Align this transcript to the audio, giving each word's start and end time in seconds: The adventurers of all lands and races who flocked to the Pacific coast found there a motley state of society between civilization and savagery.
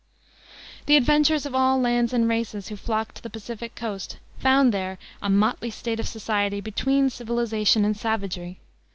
The 0.87 0.97
adventurers 0.97 1.45
of 1.45 1.53
all 1.53 1.79
lands 1.79 2.11
and 2.11 2.27
races 2.27 2.69
who 2.69 2.75
flocked 2.75 3.17
to 3.17 3.21
the 3.21 3.29
Pacific 3.29 3.75
coast 3.75 4.17
found 4.39 4.73
there 4.73 4.97
a 5.21 5.29
motley 5.29 5.69
state 5.69 5.99
of 5.99 6.07
society 6.07 6.59
between 6.59 7.11
civilization 7.11 7.85
and 7.85 7.95
savagery. 7.95 8.57